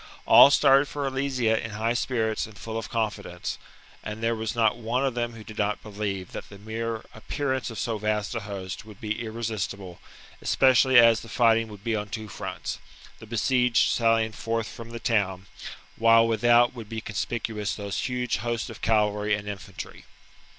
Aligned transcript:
All 0.25 0.49
started 0.49 0.87
for 0.87 1.05
Alesia 1.07 1.63
in 1.63 1.69
high 1.77 1.93
spirits 1.93 2.47
and 2.47 2.57
full 2.57 2.75
of 2.75 2.89
confidence; 2.89 3.59
and 4.03 4.23
there 4.23 4.33
was 4.33 4.55
not 4.55 4.75
one 4.75 5.05
of 5.05 5.13
them 5.13 5.33
who 5.33 5.43
did 5.43 5.59
not 5.59 5.83
believe 5.83 6.31
that 6.31 6.49
the 6.49 6.57
mere 6.57 7.05
appearance 7.13 7.69
of 7.69 7.77
so 7.77 7.99
vast 7.99 8.33
a 8.33 8.39
host 8.39 8.83
would 8.83 8.99
be 8.99 9.23
irresistiblej 9.23 9.99
especially 10.41 10.97
as 10.97 11.19
the 11.19 11.29
fighting 11.29 11.67
would 11.67 11.83
be 11.83 11.95
on 11.95 12.09
two 12.09 12.27
fronts, 12.27 12.79
the 13.19 13.27
besieged 13.27 13.91
sallying 13.91 14.31
forth 14.31 14.65
from 14.65 14.89
the 14.89 14.99
town, 14.99 15.45
while 15.97 16.27
without 16.27 16.73
would 16.73 16.89
be 16.89 16.99
conspicuous 16.99 17.75
those 17.75 17.99
huge 17.99 18.37
hosts 18.37 18.71
of 18.71 18.81
cavalry 18.81 19.35
and 19.35 19.47
infantry. 19.47 20.05